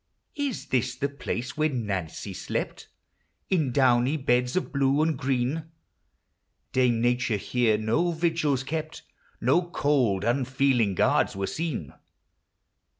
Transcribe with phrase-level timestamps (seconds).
[0.33, 2.87] Is this the place where Nancy slept
[3.51, 5.65] In downy beds of blue and green?
[6.71, 9.03] Dame Nature here no vigils kept,
[9.39, 11.93] No cold unfeeling guards were seen.